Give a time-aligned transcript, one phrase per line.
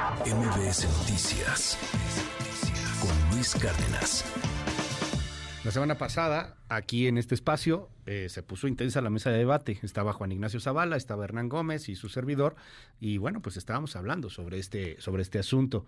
[0.00, 1.78] MBS Noticias
[3.00, 4.24] con Luis Cárdenas.
[5.64, 9.78] La semana pasada, aquí en este espacio, eh, se puso intensa la mesa de debate.
[9.82, 12.56] Estaba Juan Ignacio Zavala, estaba Hernán Gómez y su servidor,
[13.00, 15.86] y bueno, pues estábamos hablando sobre este, sobre este asunto.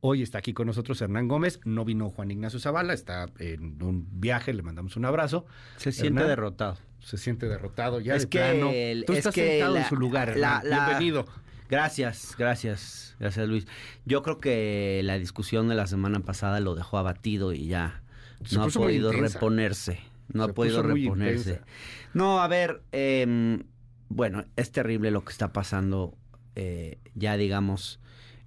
[0.00, 4.08] Hoy está aquí con nosotros Hernán Gómez, no vino Juan Ignacio Zavala, está en un
[4.20, 5.46] viaje, le mandamos un abrazo.
[5.76, 6.78] Se siente Hernán, derrotado.
[6.98, 8.70] Se siente derrotado ya Es de que plano.
[8.72, 10.68] el- Tú es estás que sentado en su lugar, la- Hernán.
[10.70, 11.26] la- bienvenido.
[11.74, 13.66] Gracias, gracias, gracias Luis.
[14.04, 18.00] Yo creo que la discusión de la semana pasada lo dejó abatido y ya
[18.44, 19.98] Se no ha podido reponerse.
[20.32, 21.50] No Se ha podido reponerse.
[21.50, 21.66] intensa.
[22.12, 23.64] No, a ver, em,
[24.08, 26.16] bueno, es terrible lo que está pasando.
[26.54, 27.98] eh, ya digamos,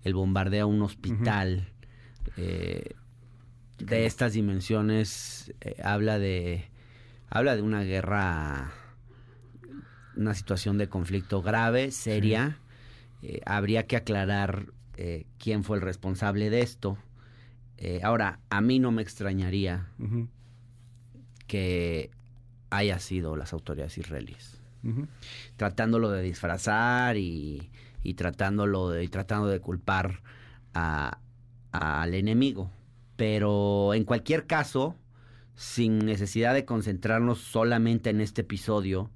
[0.03, 1.67] el bombardeo a un hospital
[2.37, 2.91] eh,
[3.79, 6.69] de estas dimensiones eh, habla de
[7.29, 8.71] habla de una guerra,
[10.15, 12.59] una situación de conflicto grave, seria.
[13.21, 14.67] Eh, habría que aclarar
[14.97, 16.97] eh, quién fue el responsable de esto.
[17.77, 19.87] Eh, ahora, a mí no me extrañaría
[21.47, 22.11] que
[22.69, 24.59] haya sido las autoridades israelíes,
[25.55, 27.69] tratándolo de disfrazar y,
[28.03, 30.21] y tratándolo de, y tratando de culpar
[30.73, 31.19] a-
[31.71, 32.71] al enemigo.
[33.15, 34.95] Pero en cualquier caso,
[35.55, 39.09] sin necesidad de concentrarnos solamente en este episodio,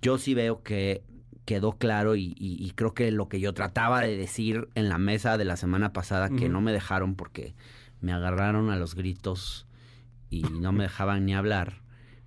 [0.00, 1.02] yo sí veo que
[1.48, 4.98] quedó claro y, y- y creo que lo que yo trataba de decir en la
[4.98, 7.54] mesa de la semana pasada, que no me dejaron porque
[8.02, 9.66] me agarraron a los gritos
[10.28, 11.80] y no me dejaban ni hablar,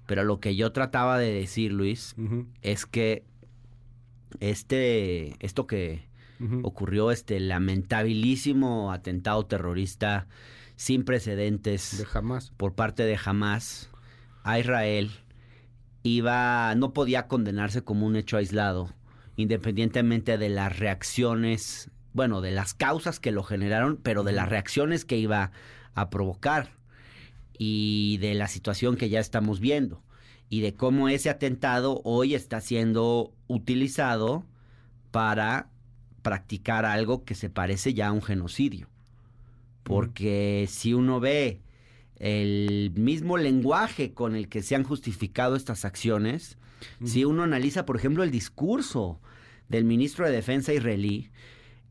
[0.07, 2.15] pero lo que yo trataba de decir, Luis,
[2.63, 3.23] es que
[4.39, 6.09] este, esto que
[6.63, 10.27] ocurrió, este lamentabilísimo atentado terrorista
[10.75, 12.51] sin precedentes De jamás.
[12.57, 13.89] por parte de Hamas
[14.43, 15.11] a Israel
[16.01, 18.89] iba no podía condenarse como un hecho aislado,
[19.35, 25.05] independientemente de las reacciones, bueno, de las causas que lo generaron, pero de las reacciones
[25.05, 25.51] que iba
[25.93, 26.71] a provocar
[27.57, 30.01] y de la situación que ya estamos viendo
[30.49, 34.45] y de cómo ese atentado hoy está siendo utilizado
[35.11, 35.69] para
[36.21, 38.89] practicar algo que se parece ya a un genocidio.
[39.83, 41.61] Porque si uno ve
[42.21, 46.59] el mismo lenguaje con el que se han justificado estas acciones,
[47.03, 49.19] si uno analiza, por ejemplo, el discurso
[49.69, 51.31] del ministro de Defensa israelí,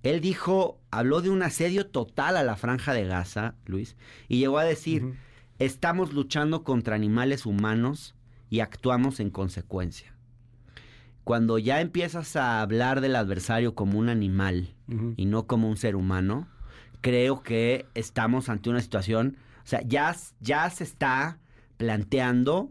[0.05, 3.97] él dijo, habló de un asedio total a la franja de Gaza, Luis,
[4.29, 5.15] y llegó a decir,
[5.59, 8.15] estamos luchando contra animales humanos
[8.51, 10.15] y actuamos en consecuencia.
[11.25, 14.75] Cuando ya empiezas a hablar del adversario como un animal
[15.17, 16.47] y no como un ser humano,
[17.01, 21.39] creo que estamos ante una situación, o sea, ya, ya se está
[21.77, 22.71] planteando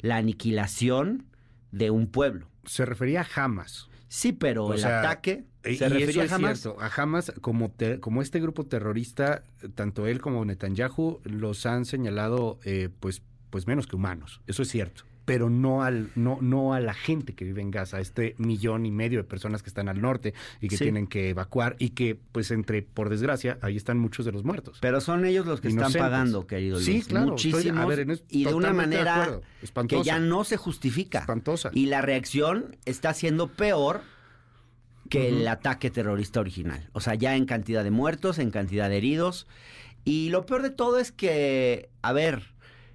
[0.00, 1.24] la aniquilación
[1.72, 2.46] de un pueblo.
[2.64, 3.88] Se refería a Hamas.
[4.08, 6.60] Sí, pero O el sea, ataque Y se refería a Hamas.
[6.60, 6.80] cierto.
[6.80, 12.58] A Hamas, como, te- como este grupo terrorista, tanto él como Netanyahu los han señalado
[12.64, 14.40] eh, pues, pues menos que humanos.
[14.46, 15.04] Eso es cierto.
[15.32, 18.84] Pero no, al, no, no a la gente que vive en Gaza, a este millón
[18.84, 20.84] y medio de personas que están al norte y que Sí.
[20.84, 24.78] tienen que evacuar y que, pues, entre, por desgracia, ahí están muchos de los muertos.
[24.80, 25.94] Pero son ellos los que Inocentes.
[25.96, 26.84] están pagando, querido Luis.
[26.86, 27.86] Sí, claro, estoy- a Muchísimos.
[27.86, 29.40] ver, en es- y de una de manera
[29.88, 31.20] que ya no se justifica.
[31.20, 31.70] Espantosa.
[31.72, 34.00] Y la reacción está siendo peor
[35.08, 36.88] que el ataque terrorista original.
[36.92, 39.46] O sea, ya en cantidad de muertos, en cantidad de heridos.
[40.04, 42.52] Y lo peor de todo es que, a ver,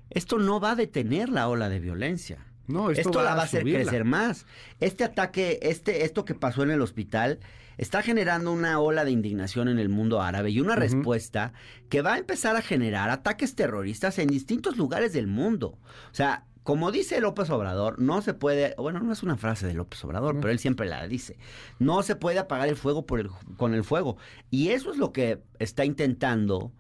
[0.10, 2.46] esto no va a detener la ola de violencia.
[2.68, 3.82] No, Esto, esto, la va a hacer subirla.
[3.84, 4.48] crecer más.
[4.80, 7.40] Este ataque, este, esto que pasó en el hospital,
[7.78, 11.54] está generando una ola de indignación en el mundo árabe y una respuesta
[11.90, 15.78] que va a empezar a generar ataques terroristas en distintos lugares del mundo.
[16.12, 19.76] O sea, como dice López Obrador, no se puede, bueno, no es una frase de
[19.76, 20.42] López Obrador, No.
[20.42, 21.38] pero él siempre la dice,
[21.78, 24.18] no se puede apagar el fuego por el, con el fuego.
[24.50, 26.72] Y eso es lo que está intentando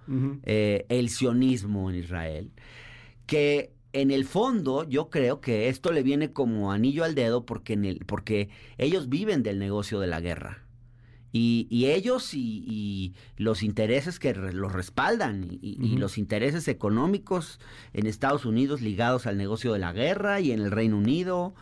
[0.45, 2.51] eh, el sionismo en Israel,
[3.25, 7.73] que en el fondo yo creo que esto le viene como anillo al dedo porque,
[7.73, 10.63] en el, porque ellos viven del negocio de la guerra.
[11.31, 17.59] Y, y ellos y, y los intereses que re- los respaldan y, los intereses económicos
[17.91, 21.53] en Estados Unidos ligados al negocio de la guerra y en el Reino Unido.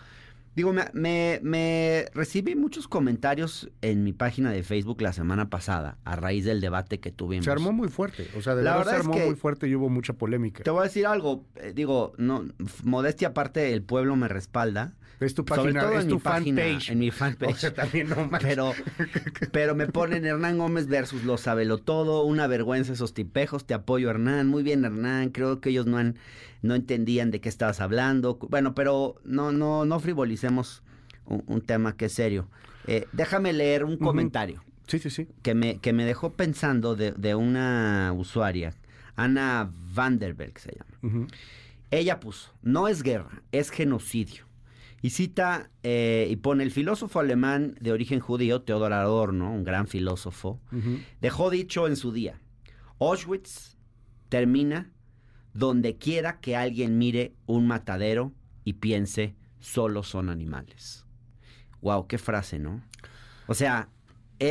[0.55, 5.97] Digo, me, me, me recibí muchos comentarios en mi página de Facebook la semana pasada
[6.05, 7.45] a raíz del debate que tuvimos.
[7.45, 8.27] Se armó muy fuerte.
[8.38, 10.63] O sea, de La verdad se es armó que- muy fuerte y hubo mucha polémica.
[10.63, 12.45] Te voy a decir algo, eh, digo, no,
[12.83, 14.94] modestia aparte, el pueblo me respalda.
[15.25, 16.89] Es tu Sobre página, todo es en tu mi página, fanpage.
[16.89, 17.51] en mi fanpage.
[17.53, 18.49] O sea, también no manches.
[18.49, 18.73] Pero,
[19.51, 24.09] pero me ponen Hernán Gómez versus lo sabelo todo, una vergüenza esos tipejos, te apoyo
[24.09, 26.17] Hernán, muy bien Hernán, creo que ellos no han,
[26.61, 28.37] no entendían de qué estabas hablando.
[28.49, 30.83] Bueno, pero no, no, no frivolicemos
[31.25, 32.47] un, un tema que es serio.
[32.87, 34.63] Eh, déjame leer un comentario.
[34.87, 35.27] Sí, sí, sí.
[35.41, 38.73] que me, que me dejó pensando de, de una usuaria,
[39.15, 41.27] Ana Vanderberg se llama.
[41.91, 44.45] Ella puso, no es guerra, es genocidio.
[45.03, 49.85] Y cita eh, y pone el filósofo alemán de origen judío, Theodor Adorno, un gran
[49.88, 50.61] filósofo,
[51.19, 52.39] dejó dicho en su día,
[53.00, 53.75] Auschwitz
[54.29, 54.94] termina
[55.53, 58.31] donde quiera que alguien mire un matadero
[58.63, 61.06] y piense, solo son animales.
[61.81, 62.81] Wow, qué frase, ¿no?
[63.47, 63.89] O sea,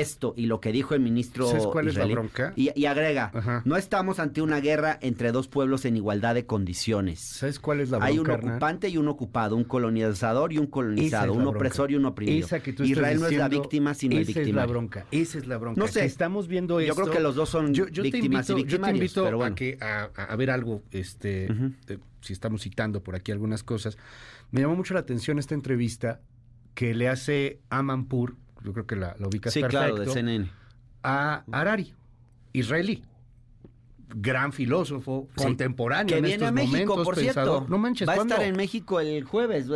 [0.01, 2.53] esto y lo que dijo el ministro ¿Sabes cuál es la bronca?
[2.57, 3.63] Y, y agrega, Ajá.
[3.65, 7.21] no estamos ante una guerra entre dos pueblos en igualdad de condiciones.
[7.21, 10.67] ¿Sabes cuál es la Hay un bronca, ocupante y un ocupado, un colonizador y un
[10.67, 11.57] colonizado, es un bronca.
[11.59, 12.47] opresor y un oprimido.
[12.47, 14.43] Esa que tú estás Israel no es la diciendo, víctima, sino el esa es la
[14.43, 14.71] victimario.
[14.71, 15.07] bronca.
[15.11, 15.81] Esa es la bronca.
[15.81, 16.01] No sé.
[16.01, 17.03] Que estamos viendo Yo esto.
[17.03, 19.37] creo que los dos son yo, yo te víctimas invito, y yo te invito pero
[19.39, 19.53] bueno.
[19.53, 23.99] a, que, a, a ver algo, este, eh, si estamos citando por aquí algunas cosas.
[24.51, 26.21] Me llamó mucho la atención esta entrevista
[26.75, 30.51] que le hace Amanpur, yo creo que la, la ubicas Sí, perfecto, claro, de CNN.
[31.03, 31.95] a Harari,
[32.53, 33.03] israelí.
[34.15, 35.45] Gran filósofo, Sí.
[35.45, 37.59] contemporáneo Que en viene estos a México, momentos, por pensador.
[37.59, 37.71] cierto.
[37.71, 38.35] No manches, Va a ¿cuándo?
[38.35, 39.67] estar en México el jueves.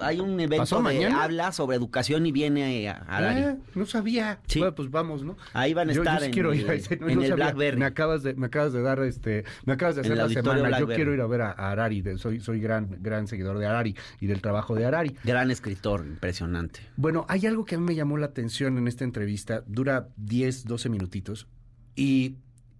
[0.00, 1.24] Hay un evento ¿Pasó de mañana?
[1.24, 3.40] habla sobre educación y viene a Harari.
[3.42, 4.40] Ah, no sabía.
[4.46, 4.58] Sí.
[4.60, 5.36] Bueno, pues vamos, ¿no?
[5.52, 7.14] Ahí van a Yo- yo estar sí en, quiero ir a el, ese, no, en
[7.16, 7.44] no el sabía.
[7.46, 7.78] Blackberry.
[7.78, 10.78] Me acabas de, me acabas de dar este, me acabas de hacer la semana.
[10.78, 13.66] Yo quiero ir a ver a, a Harari, de- soy, soy gran, gran seguidor de
[13.66, 15.14] Harari y del trabajo de Harari.
[15.24, 16.80] Gran escritor, impresionante.
[16.96, 20.64] Bueno, hay algo que a mí me llamó la atención en esta entrevista, dura 10,
[20.64, 21.46] 12 minutitos,
[21.94, 22.36] y,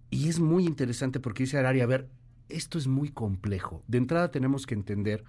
[0.09, 2.09] y es muy interesante porque dice Harari, a ver,
[2.49, 3.83] esto es muy complejo.
[3.87, 5.23] De entrada tenemos que entender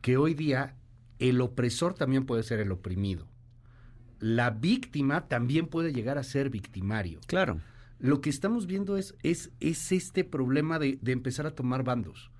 [0.00, 0.76] que hoy día
[1.18, 3.26] el opresor también puede ser el oprimido.
[4.18, 7.20] La víctima también puede llegar a ser victimario.
[7.26, 7.60] Claro.
[7.98, 12.30] Lo que estamos viendo es, es, es este problema de, de empezar a tomar bandos.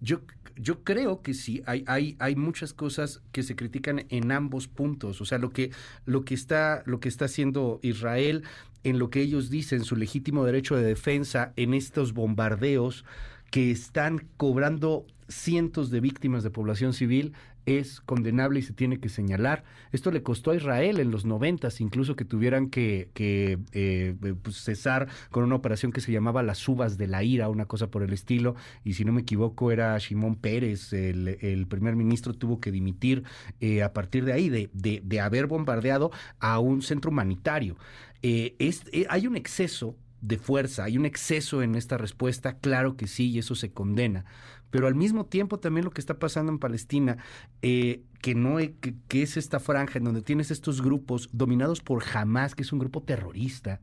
[0.00, 0.20] Yo,
[0.56, 5.20] yo creo que sí, hay, hay, hay muchas cosas que se critican en ambos puntos.
[5.20, 5.70] O sea, lo que,
[6.06, 8.44] lo que está, lo que está haciendo Israel
[8.84, 13.04] en lo que ellos dicen, su legítimo derecho de defensa en estos bombardeos
[13.50, 17.32] que están cobrando cientos de víctimas de población civil
[17.66, 19.64] es condenable y se tiene que señalar.
[19.92, 24.56] Esto le costó a Israel en los noventas, incluso que tuvieran que, que eh, pues,
[24.56, 28.02] cesar con una operación que se llamaba las uvas de la ira, una cosa por
[28.02, 28.54] el estilo,
[28.84, 33.24] y si no me equivoco era Shimón Pérez, el, el primer ministro tuvo que dimitir
[33.60, 36.10] eh, a partir de ahí, de, de, de, haber bombardeado
[36.40, 37.76] a un centro humanitario.
[38.22, 42.96] Eh, es, eh, hay un exceso de fuerza, hay un exceso en esta respuesta, claro
[42.96, 44.24] que sí, y eso se condena.
[44.72, 47.18] Pero al mismo tiempo también lo que está pasando en Palestina,
[47.60, 52.02] eh, que no que, que, es esta franja en donde tienes estos grupos dominados por
[52.12, 53.80] Hamas, que es un grupo terrorista,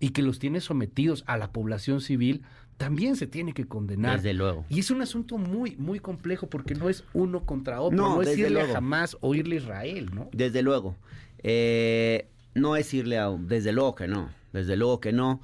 [0.00, 2.42] y que los tiene sometidos a la población civil,
[2.76, 4.16] también se tiene que condenar.
[4.16, 4.64] Desde luego.
[4.68, 8.22] Y es un asunto muy, muy complejo porque no es uno contra otro, No, no,
[8.22, 8.74] es irle luego.
[8.74, 10.28] a Hamas o irle a Israel, ¿no?
[10.32, 10.96] Desde luego.
[11.38, 13.30] Eh, no es irle a...
[13.30, 14.28] Desde luego que no.
[14.52, 15.40] Desde luego que no.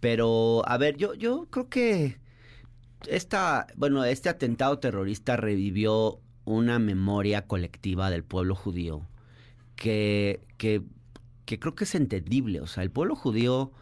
[0.00, 2.18] Pero, a ver, yo, yo creo que
[3.08, 9.06] esta, bueno, este atentado terrorista revivió una memoria colectiva del pueblo judío
[9.76, 10.82] que, que,
[11.44, 12.60] que creo que es entendible.
[12.60, 13.72] O sea, el pueblo judío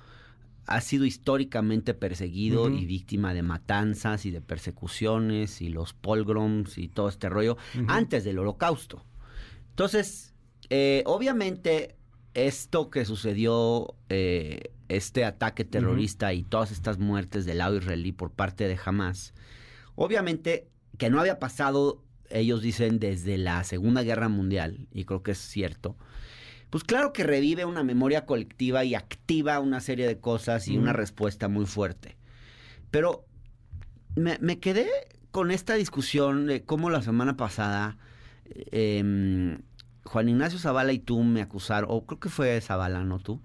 [0.67, 6.89] ha sido históricamente perseguido y víctima de matanzas y de persecuciones y los pogroms y
[6.89, 7.57] todo este rollo
[7.89, 9.05] antes del holocausto.
[9.71, 10.35] Entonces,
[10.71, 11.97] eh, obviamente,
[12.35, 18.31] esto que sucedió, eh, este ataque terrorista y todas estas muertes del lado israelí por
[18.31, 19.34] parte de Hamas,
[19.94, 20.69] obviamente
[20.99, 25.39] que no había pasado, ellos dicen, desde la Segunda Guerra Mundial, y creo que es
[25.39, 25.96] cierto,
[26.70, 30.93] pues claro que revive una memoria colectiva y activa una serie de cosas y una
[30.93, 32.17] respuesta muy fuerte.
[32.91, 33.27] Pero
[34.17, 34.89] me, me quedé
[35.31, 37.99] con esta discusión de cómo la semana pasada
[38.55, 39.58] eh,
[40.05, 43.41] Juan Ignacio Zavala y tú me acusaron, o creo que fue Zavala, no tú,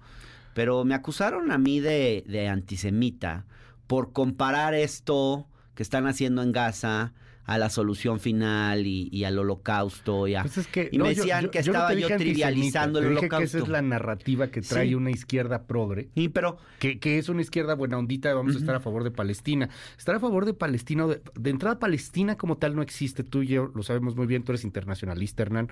[0.54, 3.46] pero me acusaron a mí de, de antisemita
[3.86, 7.12] por comparar esto que están haciendo en Gaza
[7.44, 10.42] a la solución final y, y al holocausto y a...
[10.42, 13.20] Pues es que, y me decían que no estaba yo dije antisemita, trivializando el dije
[13.20, 13.58] que esa holocausto.
[13.58, 14.94] es la narrativa que trae Sí.
[14.94, 16.10] una izquierda progre.
[16.14, 19.12] Y pero Que, que es una izquierda buena ondita, vamos a estar a favor de
[19.12, 19.70] Palestina.
[19.96, 23.46] Estar a favor de Palestina, de, de entrada Palestina como tal no existe, tú y
[23.46, 25.70] yo lo sabemos muy bien, tú eres internacionalista, Hernán.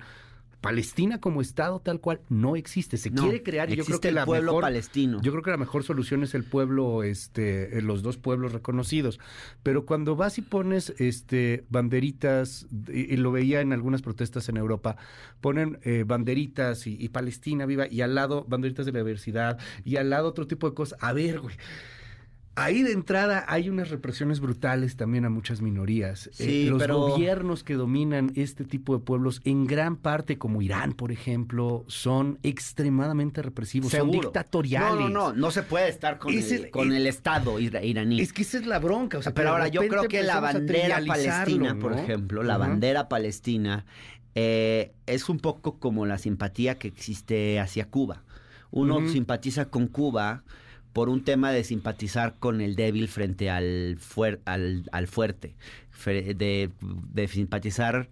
[0.61, 4.15] Palestina como Estado tal cual no existe, se no, quiere crear yo creo que el
[4.15, 5.21] la pueblo mejor, palestino.
[5.21, 9.19] yo creo que la mejor solución es el pueblo, este, eh, los dos pueblos reconocidos.
[9.63, 14.57] Pero cuando vas y pones este banderitas, y, y lo veía en algunas protestas en
[14.57, 14.97] Europa,
[15.41, 19.97] ponen eh, banderitas y, y Palestina viva, y al lado banderitas de la diversidad, y
[19.97, 20.97] al lado otro tipo de cosas.
[21.01, 21.55] A ver, güey.
[22.59, 26.25] Ahí de entrada hay unas represiones brutales también a muchas minorías.
[26.27, 30.63] Eh, Sí, los pero- gobiernos que dominan este tipo de pueblos, en gran parte, como
[30.63, 34.99] Irán, por ejemplo, son extremadamente represivos, son dictatoriales.
[35.01, 38.21] No, no, no, no se puede estar con, el, con el Estado ira- iraní.
[38.21, 39.19] Es que esa es la bronca.
[39.19, 43.07] O sea, que Pero ahora yo creo que la bandera palestina, por ejemplo, la bandera
[43.07, 43.85] palestina
[44.33, 48.23] eh, es un poco como la simpatía que existe hacia Cuba.
[48.71, 50.43] Uno simpatiza con Cuba
[50.93, 55.55] por un tema de simpatizar con el débil frente al, fuer- al, al fuerte,
[56.05, 56.71] de,
[57.13, 58.09] de simpatizar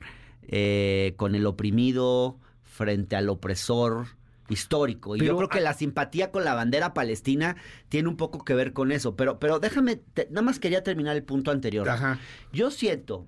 [0.47, 4.07] eh, con el oprimido frente al opresor
[4.49, 5.15] histórico.
[5.15, 7.55] Y Pero yo creo que la simpatía con la bandera palestina
[7.89, 9.15] tiene un poco que ver con eso.
[9.15, 11.89] Pero, pero déjame, te- nada más quería terminar el punto anterior.
[11.89, 12.19] Ajá.
[12.53, 13.25] Yo siento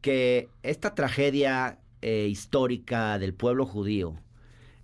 [0.00, 4.14] que esta tragedia eh, histórica del pueblo judío,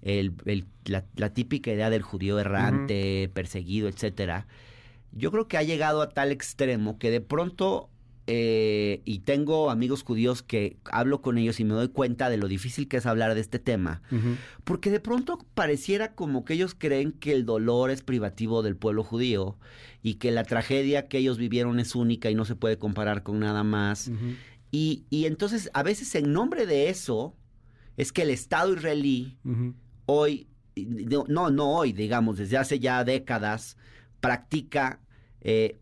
[0.03, 4.47] el- el- la, la típica idea del judío errante, perseguido, etcétera,
[5.13, 7.89] yo creo que ha llegado a tal extremo que de pronto,
[8.31, 12.47] eh, y tengo amigos judíos que hablo con ellos y me doy cuenta de lo
[12.47, 14.03] difícil que es hablar de este tema,
[14.65, 19.03] porque de pronto pareciera como que ellos creen que el dolor es privativo del pueblo
[19.03, 19.57] judío
[20.03, 23.41] y que la tragedia que ellos vivieron es única y no se puede comparar con
[23.41, 24.09] nada más.
[24.71, 27.35] Y, y entonces a veces en nombre de eso
[27.97, 29.39] es que el Estado israelí.
[30.11, 33.77] Hoy, no, no, hoy, digamos, desde hace ya décadas,
[34.21, 35.01] practica
[35.43, 35.79] eh,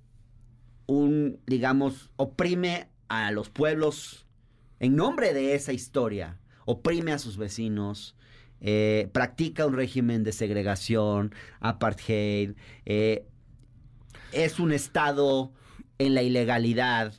[0.86, 4.26] un, digamos, oprime a los pueblos
[4.80, 8.16] en nombre de esa historia, oprime a sus vecinos,
[8.60, 13.26] eh, practica un régimen de segregación, apartheid, eh,
[14.32, 15.52] es un Estado
[15.98, 17.14] en la ilegalidad.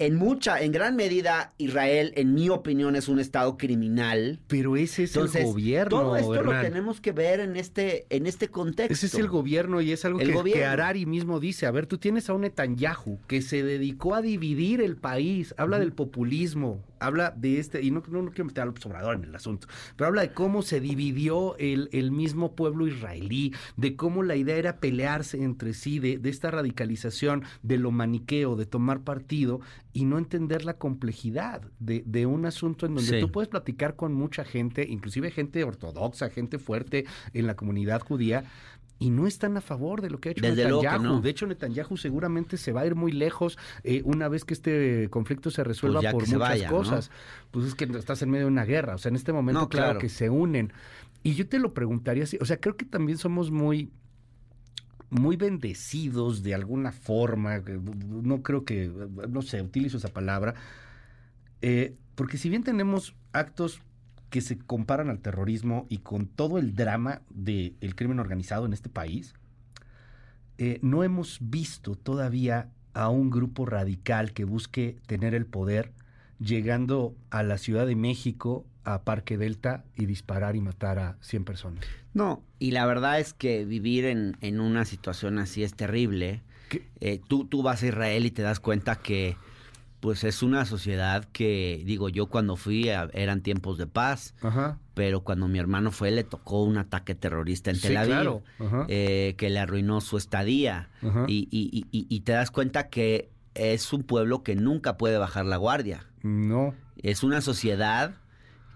[0.00, 4.38] En mucha, en gran medida, Israel, en mi opinión, es un Estado criminal.
[4.46, 5.90] Pero ese es Entonces, el gobierno.
[6.00, 8.92] todo esto lo tenemos que ver en este, en este contexto.
[8.92, 10.60] Ese es el gobierno y es algo El que, gobierno.
[10.60, 11.66] que Harari mismo dice.
[11.66, 15.78] A ver, tú tienes a un Netanyahu que se dedicó a dividir el país, habla
[15.80, 19.24] del populismo, habla de este, y no, no, no quiero meter a López Obrador en
[19.24, 24.22] el asunto, pero habla de cómo se dividió el, el mismo pueblo israelí, de cómo
[24.22, 29.00] la idea era pelearse entre sí, de, de esta radicalización, de lo maniqueo, de tomar
[29.00, 29.60] partido
[29.92, 33.20] y no entender la complejidad de, de un asunto en donde Sí.
[33.20, 38.44] tú puedes platicar con mucha gente, inclusive gente ortodoxa, gente fuerte en la comunidad judía,
[39.00, 41.02] y no están a favor de lo que ha hecho Desde Netanyahu.
[41.02, 41.20] no.
[41.20, 45.08] De hecho, Netanyahu seguramente se va a ir muy lejos eh, una vez que este
[45.10, 46.76] conflicto se resuelva Pues por muchas vaya, ¿no?
[46.76, 47.10] cosas.
[47.52, 48.96] Pues es que estás en medio de una guerra.
[48.96, 49.86] O sea, en este momento, No, claro.
[49.86, 49.98] claro.
[50.00, 50.72] que se unen.
[51.22, 52.38] Y yo te lo preguntaría así.
[52.40, 53.90] O sea, creo que también somos muy
[55.10, 57.62] muy bendecidos de alguna forma,
[58.22, 58.92] no creo que,
[59.30, 60.54] no sé, utilizo esa palabra,
[61.62, 63.80] eh, porque si bien tenemos actos
[64.30, 68.88] que se comparan al terrorismo y con todo el drama del crimen organizado en este
[68.88, 69.34] país,
[70.58, 75.92] eh, no hemos visto todavía a un grupo radical que busque tener el poder
[76.40, 81.44] llegando a la Ciudad de México, a Parque Delta y disparar y matar a 100
[81.44, 81.84] personas.
[82.14, 86.42] No, y la verdad es que vivir en, en una situación así es terrible.
[87.00, 89.36] Eh, tú, tú vas a Israel y te das cuenta que
[90.00, 94.78] pues es una sociedad que, digo, yo cuando fui a- eran tiempos de paz, Ajá.
[94.94, 98.42] pero cuando mi hermano fue le tocó un ataque terrorista en Sí, Tel Aviv, claro.
[98.88, 100.88] Eh, que le arruinó su estadía.
[101.26, 105.44] Y- y- y- y te das cuenta que es un pueblo que nunca puede bajar
[105.46, 106.06] la guardia.
[106.22, 106.74] No.
[107.02, 108.14] Es una sociedad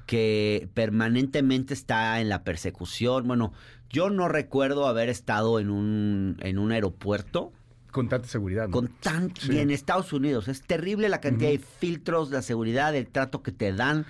[0.07, 3.27] que permanentemente está en la persecución.
[3.29, 3.53] Bueno,
[3.91, 7.53] yo no recuerdo haber estado en un, en un aeropuerto
[7.93, 8.67] Con tanta seguridad.
[8.67, 8.73] ¿no?
[8.73, 9.33] con tan...
[9.37, 9.53] Sí.
[9.53, 10.49] y en Estados Unidos.
[10.49, 14.07] Es terrible la cantidad de filtros, la seguridad, el trato que te dan.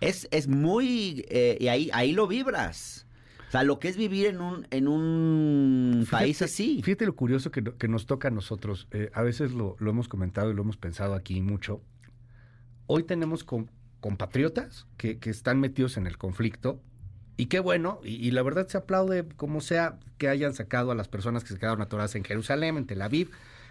[0.00, 1.26] Es, es muy...
[1.28, 3.06] eh, y ahí, ahí lo vibras.
[3.48, 6.80] O sea, lo que es vivir en un, en un país así.
[6.82, 8.88] Fíjate lo curioso que, que nos toca a nosotros.
[8.90, 11.80] Eh, a veces lo, lo hemos comentado y lo hemos pensado aquí mucho.
[12.86, 13.66] Hoy tenemos com-
[14.00, 16.80] compatriotas que, que están metidos en el conflicto.
[17.36, 20.94] Y qué bueno, y, y la verdad se aplaude como sea que hayan sacado a
[20.94, 23.30] las personas que se quedaron atoradas en Jerusalén, en Tel Aviv.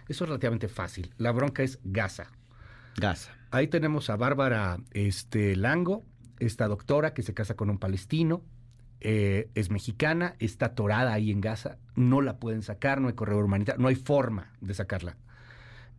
[0.09, 1.13] Eso es relativamente fácil.
[1.17, 2.27] La bronca es Gaza.
[2.97, 3.31] Gaza.
[3.51, 6.03] Ahí tenemos a Bárbara este, Lango,
[6.39, 8.43] esta doctora que se casa con un palestino,
[8.99, 13.45] eh, es mexicana, está atorada ahí en Gaza, no la pueden sacar, no hay corredor
[13.45, 15.17] humanitario, no hay forma de sacarla.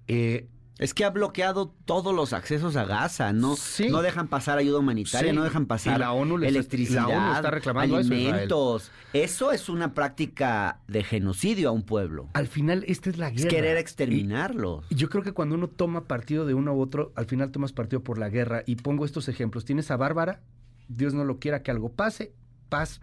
[0.06, 3.88] Eh, Es que ha bloqueado todos los accesos a Gaza, no, Sí.
[3.90, 5.36] no dejan pasar ayuda humanitaria, Sí.
[5.36, 8.26] no dejan pasar Y la ONU les- electricidad, la ONU está reclamando eso, Israel.
[8.32, 8.90] alimentos.
[9.12, 12.28] Eso, es una práctica de genocidio a un pueblo.
[12.34, 13.50] al final, esta es la Es guerra.
[13.50, 14.82] querer exterminarlo.
[14.90, 17.72] Y yo creo que cuando uno toma partido de uno u otro, al final tomas
[17.72, 18.64] partido por la guerra.
[18.66, 19.64] Y pongo estos ejemplos.
[19.64, 20.40] Tienes a Bárbara,
[20.88, 22.32] Dios no lo quiera que algo pase,
[22.68, 23.00] paz,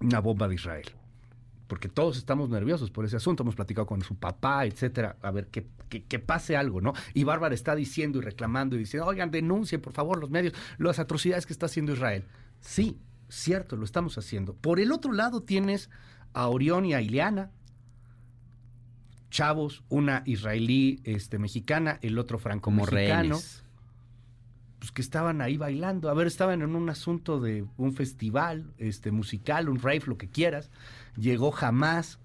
[0.00, 0.86] una bomba de Israel.
[1.66, 5.48] Porque todos estamos nerviosos por ese asunto, hemos platicado con su papá, etcétera, a ver
[5.48, 6.92] que, que, pase algo, ¿no?
[7.14, 10.98] Y Bárbara está diciendo y reclamando y diciendo, oigan, denuncien por favor los medios las
[10.98, 12.24] atrocidades que está haciendo Israel.
[12.60, 14.54] Sí, cierto, lo estamos haciendo.
[14.54, 15.90] Por el otro lado tienes
[16.32, 17.50] a Orión y a Ileana,
[19.30, 23.38] chavos, una israelí este, mexicana, el otro franco-mexicano.
[24.78, 26.10] Pues que estaban ahí bailando.
[26.10, 30.28] A ver, estaban en un asunto de un festival este, musical, un rave, lo que
[30.28, 30.70] quieras.
[31.16, 32.18] Llegó jamás,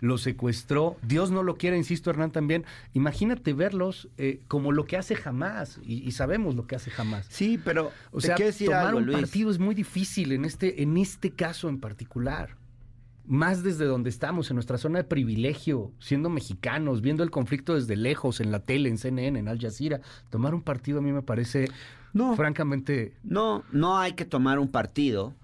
[0.00, 0.96] lo secuestró.
[1.02, 2.64] Dios no lo quiere, insisto, Hernán, también.
[2.92, 5.78] Imagínate verlos eh, como lo que hace jamás.
[5.84, 7.26] Y, sabemos lo que hace jamás.
[7.28, 11.68] Sí, pero o sea, tomar un partido es muy difícil en este, en este caso
[11.68, 12.56] en particular
[13.26, 17.96] más desde donde estamos, en nuestra zona de privilegio, siendo mexicanos, viendo el conflicto desde
[17.96, 21.22] lejos, en la tele, en CNN, en Al Jazeera, tomar un partido a mí me
[21.22, 21.70] parece
[22.12, 23.14] no, francamente...
[23.22, 25.34] No, no hay que tomar un partido,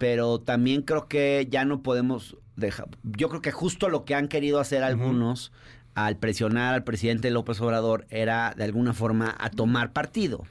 [0.00, 2.88] pero también creo que ya no podemos dejar...
[3.02, 5.52] Yo creo que justo lo que han querido hacer algunos
[5.94, 10.46] al presionar al presidente López Obrador era de alguna forma a tomar partido.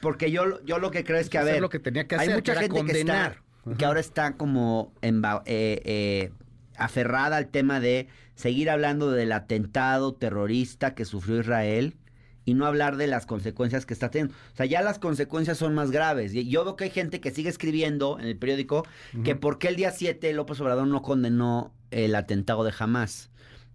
[0.00, 2.28] porque yo, yo lo que creo es que, a ver, lo que tenía que hacer,
[2.28, 3.42] hay mucha gente condenar.
[3.76, 5.10] que ahora está como eh,
[5.46, 6.30] eh,
[6.76, 11.96] aferrada al tema de seguir hablando del atentado terrorista que sufrió Israel
[12.44, 14.34] y no hablar de las consecuencias que está teniendo.
[14.52, 16.32] O sea, ya las consecuencias son más graves.
[16.32, 18.86] Yo veo que hay gente que sigue escribiendo en el periódico
[19.24, 23.30] que por qué el día 7 López Obrador no condenó el atentado de Hamas.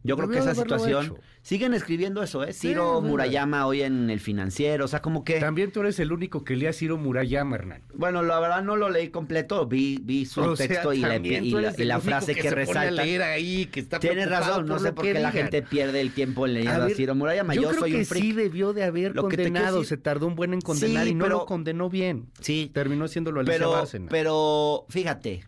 [0.06, 1.18] Yo creo que esa situación...
[1.42, 2.54] Siguen escribiendo eso, ¿eh?
[2.54, 5.40] Ciro Murayama hoy en El Financiero, o sea, como que...
[5.40, 7.84] También tú eres el único que lea Ciro Murayama, Hernán.
[7.94, 12.50] Bueno, la verdad no lo leí completo, vi, vi su texto y, la, frase que,
[12.50, 13.04] resalta.
[13.04, 16.86] ahí, que está Tienes razón, no sé por qué la gente pierde el tiempo leyendo
[16.86, 17.54] a, Ciro Murayama.
[17.54, 20.54] Yo, yo creo soy que un sí debió de haber condenado, se tardó un buen
[20.54, 22.32] en condenar y no lo condenó bien.
[22.42, 22.72] Sí.
[22.74, 24.08] Terminó haciéndolo Alicia pero, Bárcena.
[24.10, 25.46] Pero, fíjate,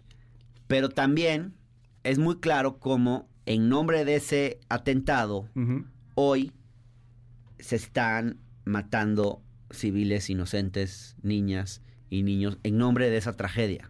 [0.68, 1.56] pero también
[2.04, 5.50] es muy claro cómo en nombre de ese atentado,
[6.16, 6.52] hoy
[7.60, 13.90] se están matando civiles inocentes, niñas y niños, en nombre de esa tragedia.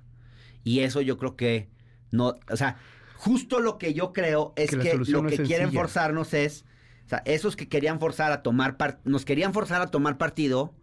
[0.64, 1.70] Y eso yo creo que
[2.12, 2.78] no, o sea,
[3.16, 6.64] justo lo que yo creo es que, lo que quieren forzarnos es,
[7.06, 10.76] o sea, esos que querían forzar a tomar, nos querían forzar a tomar partido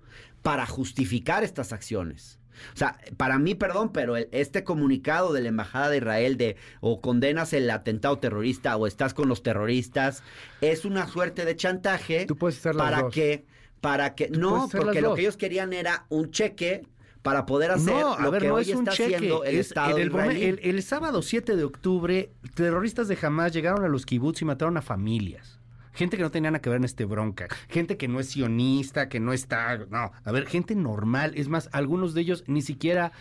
[0.42, 2.40] para justificar estas acciones.
[2.72, 7.00] O sea, para mí, perdón, pero este comunicado de la Embajada de Israel de o
[7.00, 10.22] condenas el atentado terrorista o estás con los terroristas
[10.60, 13.44] es una suerte de chantaje Tú puedes hacer para que
[13.80, 16.86] para que no, porque lo que ellos querían era un cheque
[17.20, 21.56] para poder hacer lo que hoy está haciendo el Estado el, el, el, sábado 7
[21.56, 25.58] de octubre, terroristas de Hamas llegaron a los kibbutz y mataron a familias
[25.94, 29.08] gente que no tenía nada que ver en este bronca, gente que no es sionista,
[29.08, 33.12] que no está, no, a ver, gente normal, es más, algunos de ellos ni siquiera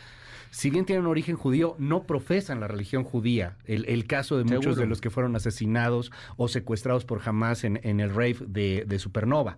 [0.54, 3.58] si bien tienen origen judío, no profesan la religión judía.
[3.66, 8.00] El, caso de muchos de los que fueron asesinados o secuestrados por Hamas en, en
[8.00, 9.58] el rave de, Supernova.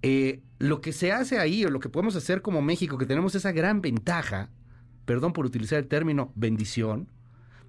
[0.00, 3.34] Eh, lo que se hace ahí, o lo que podemos hacer como México, que tenemos
[3.34, 4.48] esa gran ventaja,
[5.04, 7.08] perdón por utilizar el término bendición,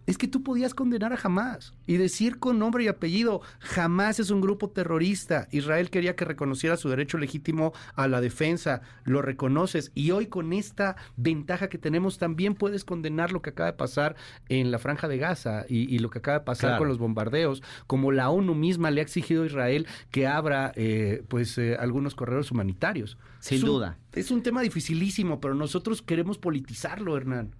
[0.06, 3.42] es que tú podías condenar a Hamas y decir con nombre y apellido,
[3.76, 5.48] Hamas es un grupo terrorista.
[5.52, 10.54] Israel quería que reconociera su derecho legítimo a la defensa, lo reconoces y hoy con
[10.54, 14.16] esta ventaja que tenemos también puedes condenar lo que acaba de pasar
[14.50, 18.12] en la franja de Gaza y, lo que acaba de pasar con los bombardeos, como
[18.12, 22.52] la ONU misma le ha exigido a Israel que abra eh, pues eh, algunos corredores
[22.52, 23.18] humanitarios.
[23.40, 23.98] Sin duda.
[24.14, 27.56] Es un tema dificilísimo, pero nosotros queremos politizarlo, Hernán.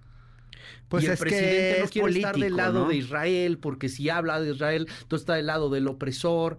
[0.88, 4.40] Pues y el es presidente no quiere estar del lado de Israel, porque si habla
[4.40, 6.58] de Israel, entonces está del lado del opresor,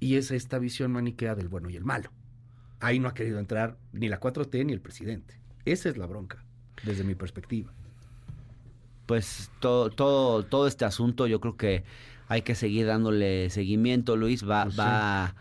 [0.00, 2.10] y es esta visión maniquea del bueno y el malo.
[2.80, 5.38] Ahí no ha querido entrar ni la 4T ni el presidente.
[5.64, 6.44] Esa es la bronca,
[6.84, 7.72] desde mi perspectiva.
[9.06, 11.84] Pues todo, todo, todo este asunto yo creo que
[12.28, 14.48] hay que seguir dándole seguimiento, Luis.
[14.48, 15.34] Va, pues va,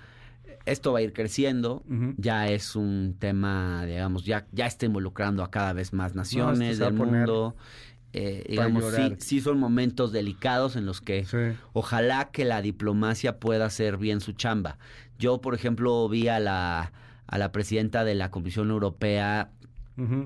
[0.65, 1.83] esto va a ir creciendo.
[2.17, 6.93] Ya es un tema, digamos, ya, ya está involucrando a cada vez más naciones del
[6.93, 7.55] mundo.
[8.13, 11.25] Eh, digamos, sí, sí, son momentos delicados en los que
[11.73, 14.77] ojalá que la diplomacia pueda hacer bien su chamba.
[15.17, 16.93] Yo, por ejemplo, vi a la,
[17.25, 19.49] a la presidenta de la Comisión Europea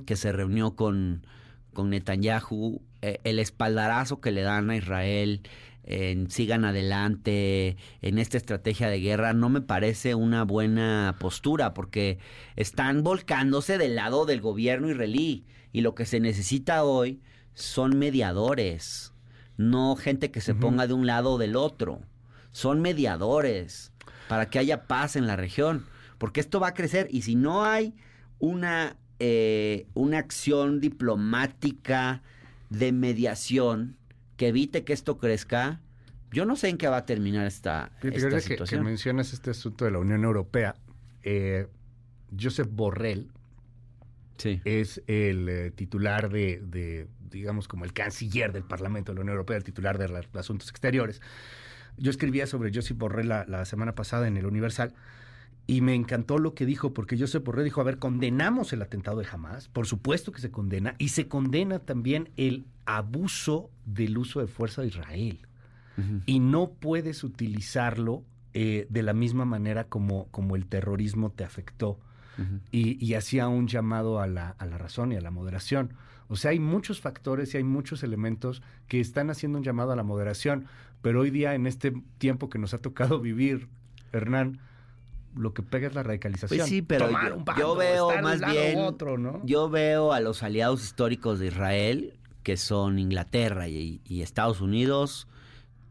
[0.05, 1.25] que se reunió con,
[1.73, 5.41] con Netanyahu, eh, el espaldarazo que le dan a Israel,
[5.83, 12.19] en sigan adelante en esta estrategia de guerra no me parece una buena postura porque
[12.57, 15.45] están volcándose del lado del gobierno israelí.
[15.71, 17.21] Y lo que se necesita hoy
[17.57, 19.13] son mediadores,
[19.57, 22.01] no gente que se ponga de un lado o del otro.
[22.51, 23.91] Son mediadores
[24.29, 25.83] para que haya paz en la región,
[26.19, 27.95] porque esto va a crecer y si no hay
[28.37, 32.21] una, eh, una acción diplomática
[32.69, 33.97] de mediación
[34.35, 35.81] que evite que esto crezca,
[36.31, 38.81] Yo no sé en qué va a terminar esta, ahorita que, situación.
[38.81, 40.75] que mencionas este asunto de la Unión Europea,
[41.23, 41.67] eh,
[42.39, 43.31] Josep Borrell
[44.37, 44.61] Sí.
[44.65, 49.33] es el eh, titular de, de, digamos, como el canciller del Parlamento de la Unión
[49.33, 51.21] Europea, el titular de los asuntos exteriores.
[51.97, 54.93] Yo escribía sobre Josep Borrell la, la semana pasada en el Universal
[55.65, 59.19] y me encantó lo que dijo, porque Josep Borrell dijo, a ver, condenamos el atentado
[59.19, 64.39] de Hamas, por supuesto que se condena, y se condena también el abuso del uso
[64.39, 65.39] de fuerza de Israel
[66.25, 68.23] y no puedes utilizarlo
[68.53, 71.99] eh, de la misma manera como, como el terrorismo te afectó.
[72.71, 75.93] Y, y hacía un llamado a la, a la razón y a la moderación.
[76.27, 79.95] O sea, hay muchos factores y hay muchos elementos que están haciendo un llamado a
[79.95, 80.65] la moderación,
[81.01, 83.67] pero hoy día, en este tiempo que nos ha tocado vivir,
[84.11, 84.59] Hernán,
[85.35, 86.57] lo que pega es la radicalización.
[86.59, 89.41] Pues sí, pero Tomar yo- un bando, yo veo más bien- otro, ¿no?
[89.45, 95.27] Yo veo a los aliados históricos de Israel, que son Inglaterra y, y Estados Unidos,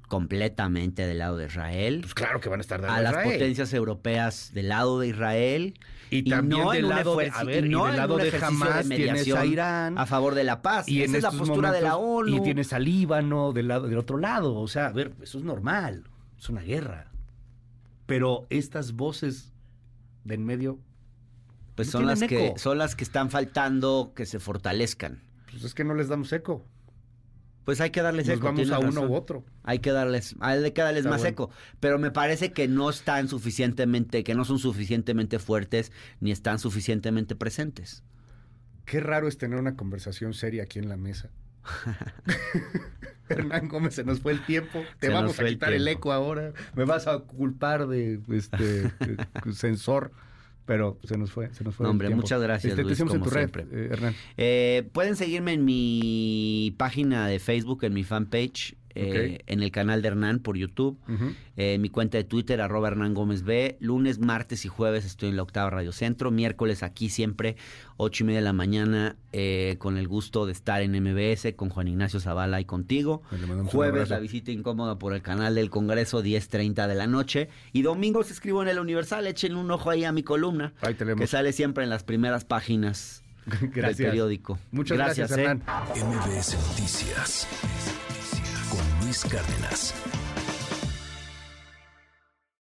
[0.09, 1.99] completamente del lado de Israel.
[2.03, 3.33] Pues claro que van a estar de a las Israel.
[3.33, 5.75] potencias europeas del lado de Israel
[6.11, 9.35] Y y también no del lado de, a ver, y del lado de de tienes
[9.35, 9.99] a Irán.
[9.99, 10.89] a favor de la paz.
[10.89, 12.37] Y Esa en es la postura de la ONU.
[12.37, 14.55] Y tienes al Líbano del lado del otro lado.
[14.55, 16.05] O sea, a ver, eso es normal.
[16.39, 17.11] Es una guerra.
[18.07, 19.53] Pero estas voces
[20.23, 20.79] de en medio,
[21.75, 25.23] pues no son las que son las que están faltando que se fortalezcan.
[25.51, 26.65] pues es que no les damos eco.
[27.67, 28.47] Pues hay que darles Nos eco.
[28.47, 29.11] vamos a uno razón.
[29.11, 29.45] u otro.
[29.65, 31.33] Hay que darles, hay que darles Está más bueno.
[31.33, 31.51] eco.
[31.81, 37.35] Pero me parece que no están suficientemente, que no son suficientemente fuertes ni están suficientemente
[37.35, 38.05] presentes.
[38.85, 41.31] Qué raro es tener una conversación seria aquí en la mesa.
[43.29, 44.85] Hernán Gómez, se nos fue el tiempo.
[45.01, 46.53] Te Se vamos a el quitar el, eco ahora.
[46.77, 50.13] Me vas a culpar de este de sensor.
[50.67, 53.23] Pero se nos fue, se nos fue No, hombre, muchas gracias, Este, te Luis, en
[53.23, 54.15] tu red, eh, Hernán.
[54.37, 59.43] Eh, pueden seguirme en mi página de Facebook, en mi fanpage, eh, Ok.
[59.47, 60.99] en el canal de Hernán por YouTube,
[61.57, 63.77] eh, mi cuenta de Twitter, arroba Hernán Gómez B.
[63.81, 66.31] Lunes, martes y jueves estoy en la Octava Radio Centro.
[66.31, 67.57] Miércoles aquí siempre,
[67.97, 71.69] ocho y media de la mañana, eh, con el gusto de estar en MBS con
[71.69, 73.23] Juan Ignacio Zavala y contigo.
[73.31, 77.49] Un Jueves la visita incómoda por el canal del Congreso, 10.30 de la noche.
[77.73, 81.21] Y domingos escribo en el Universal, echen un ojo ahí a mi columna, Ahí tenemos.
[81.21, 83.23] que sale siempre en las primeras páginas
[83.61, 83.99] Gracias.
[83.99, 84.59] del periódico.
[84.73, 85.43] Muchas gracias, ¿eh?
[85.43, 85.63] Hernán.
[85.95, 87.47] MBS Noticias
[89.07, 90.16] Luis Cárdenas.